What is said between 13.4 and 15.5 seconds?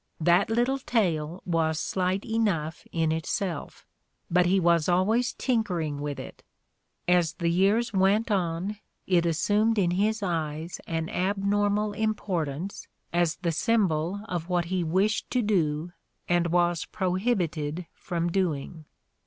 symbol of what he wished to